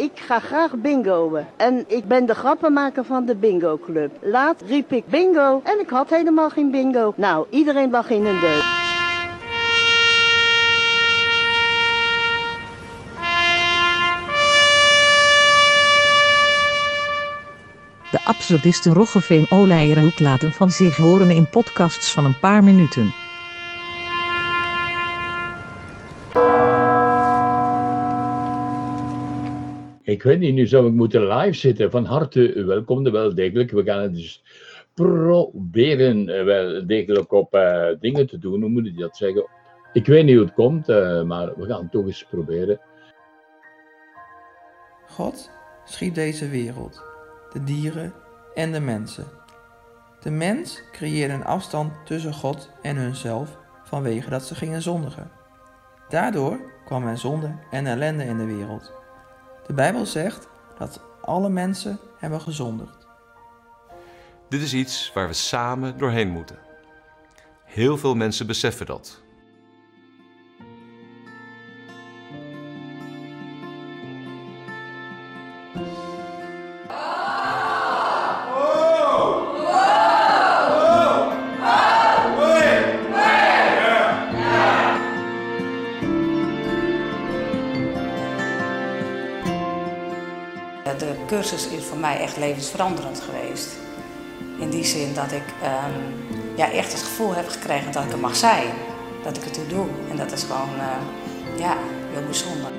[0.00, 1.46] Ik ga graag bingoen.
[1.56, 4.10] En ik ben de grappenmaker van de bingo club.
[4.20, 7.12] Laat riep ik bingo en ik had helemaal geen bingo.
[7.16, 8.62] Nou, iedereen lag in een deuk.
[18.10, 23.12] De absurdisten Roggeveen Oleijerhoek laten van zich horen in podcasts van een paar minuten.
[30.10, 31.90] Ik weet niet, nu zou ik moeten live zitten.
[31.90, 33.70] Van harte welkom, wel degelijk.
[33.70, 34.42] We gaan het dus
[34.94, 38.60] proberen eh, wel degelijk op eh, dingen te doen.
[38.60, 39.48] Hoe moet ik dat zeggen?
[39.92, 42.80] Ik weet niet hoe het komt, eh, maar we gaan het toch eens proberen.
[45.08, 45.50] God
[45.84, 47.02] schiep deze wereld,
[47.52, 48.12] de dieren
[48.54, 49.24] en de mensen.
[50.20, 55.30] De mens creëerde een afstand tussen God en hunzelf vanwege dat ze gingen zondigen.
[56.08, 58.99] Daardoor kwam er zonde en ellende in de wereld.
[59.66, 63.06] De Bijbel zegt dat alle mensen hebben gezondigd.
[64.48, 66.58] Dit is iets waar we samen doorheen moeten.
[67.64, 69.22] Heel veel mensen beseffen dat.
[91.00, 93.76] De cursus is voor mij echt levensveranderend geweest.
[94.58, 96.00] In die zin dat ik ehm,
[96.56, 98.66] ja, echt het gevoel heb gekregen dat ik er mag zijn.
[99.22, 99.86] Dat ik het toe doe.
[100.10, 101.76] En dat is gewoon eh, ja,
[102.12, 102.70] heel bijzonder.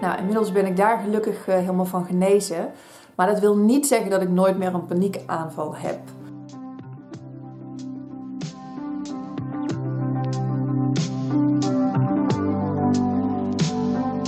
[0.00, 2.70] Nou, inmiddels ben ik daar gelukkig eh, helemaal van genezen.
[3.14, 5.98] Maar dat wil niet zeggen dat ik nooit meer een paniekaanval heb.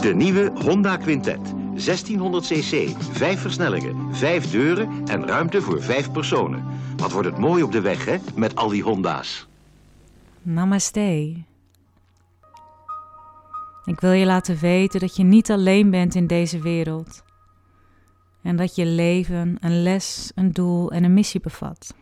[0.00, 1.60] De nieuwe Honda Quintet.
[1.84, 6.64] 1600 cc, 5 versnellingen, 5 deuren en ruimte voor 5 personen.
[6.96, 9.46] Wat wordt het mooi op de weg, hè, met al die Honda's.
[10.42, 11.34] Namaste.
[13.84, 17.22] Ik wil je laten weten dat je niet alleen bent in deze wereld.
[18.42, 21.94] En dat je leven een les, een doel en een missie bevat.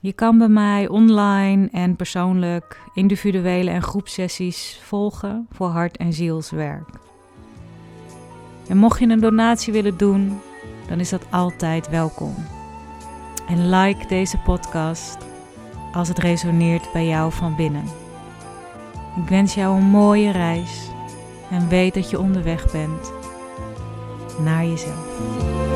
[0.00, 6.88] Je kan bij mij online en persoonlijk individuele en groepsessies volgen voor hart- en zielswerk.
[8.68, 10.40] En mocht je een donatie willen doen,
[10.88, 12.34] dan is dat altijd welkom.
[13.48, 15.16] En like deze podcast
[15.92, 17.84] als het resoneert bij jou van binnen.
[19.22, 20.90] Ik wens jou een mooie reis
[21.50, 23.12] en weet dat je onderweg bent
[24.38, 25.71] naar jezelf.